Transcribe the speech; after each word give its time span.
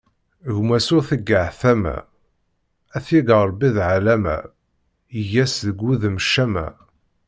Gma 0.55 0.77
s 0.85 0.87
ur 0.95 1.03
teggaɣ 1.09 1.47
tama, 1.59 1.97
ad 2.95 3.01
t-yeg 3.05 3.27
Ṛebbi 3.47 3.69
d 3.75 3.77
ɛellama, 3.89 4.37
yeg-as 5.17 5.53
deg 5.67 5.77
wudem 5.83 6.17
ccama. 6.25 6.67